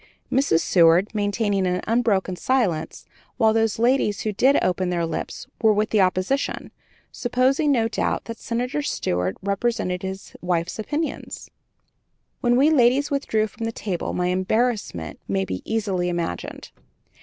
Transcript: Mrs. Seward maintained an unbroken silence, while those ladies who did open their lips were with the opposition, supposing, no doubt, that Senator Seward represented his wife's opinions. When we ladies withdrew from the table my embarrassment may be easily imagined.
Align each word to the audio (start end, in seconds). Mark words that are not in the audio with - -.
Mrs. 0.31 0.61
Seward 0.61 1.13
maintained 1.13 1.67
an 1.67 1.79
unbroken 1.85 2.35
silence, 2.35 3.05
while 3.37 3.53
those 3.53 3.77
ladies 3.77 4.21
who 4.21 4.33
did 4.33 4.57
open 4.63 4.89
their 4.89 5.05
lips 5.05 5.45
were 5.61 5.73
with 5.73 5.91
the 5.91 6.01
opposition, 6.01 6.71
supposing, 7.11 7.71
no 7.71 7.87
doubt, 7.87 8.25
that 8.25 8.39
Senator 8.39 8.81
Seward 8.81 9.37
represented 9.43 10.01
his 10.01 10.35
wife's 10.41 10.79
opinions. 10.79 11.51
When 12.39 12.55
we 12.55 12.71
ladies 12.71 13.11
withdrew 13.11 13.45
from 13.45 13.65
the 13.65 13.71
table 13.71 14.11
my 14.13 14.29
embarrassment 14.29 15.19
may 15.27 15.45
be 15.45 15.61
easily 15.71 16.09
imagined. 16.09 16.71